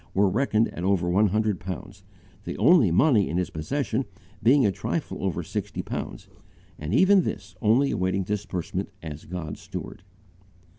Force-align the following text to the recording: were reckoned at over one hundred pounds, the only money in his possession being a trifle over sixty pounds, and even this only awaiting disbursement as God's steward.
were 0.15 0.27
reckoned 0.31 0.67
at 0.69 0.83
over 0.83 1.07
one 1.11 1.27
hundred 1.27 1.59
pounds, 1.59 2.03
the 2.43 2.57
only 2.57 2.89
money 2.89 3.29
in 3.29 3.37
his 3.37 3.51
possession 3.51 4.03
being 4.41 4.65
a 4.65 4.71
trifle 4.71 5.23
over 5.23 5.43
sixty 5.43 5.83
pounds, 5.83 6.27
and 6.79 6.91
even 6.95 7.21
this 7.21 7.55
only 7.61 7.91
awaiting 7.91 8.23
disbursement 8.23 8.89
as 9.03 9.25
God's 9.25 9.61
steward. 9.61 10.01